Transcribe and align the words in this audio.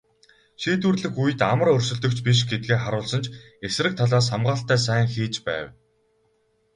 Шийдвэрлэх 0.61 1.13
үед 1.21 1.39
амар 1.51 1.69
өрсөлдөгч 1.77 2.19
биш 2.25 2.39
гэдгээ 2.49 2.77
харуулсан 2.81 3.21
ч 3.23 3.27
эсрэг 3.67 3.93
талаас 3.97 4.25
хамгаалалтаа 4.29 4.79
сайн 4.85 5.07
хийж 5.13 5.35
байв. 5.47 5.67